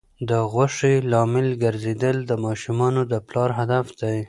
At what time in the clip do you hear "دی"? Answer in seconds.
4.01-4.19